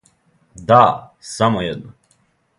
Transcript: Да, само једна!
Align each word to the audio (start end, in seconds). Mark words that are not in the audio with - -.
Да, 0.71 0.79
само 1.33 1.61
једна! 1.67 1.93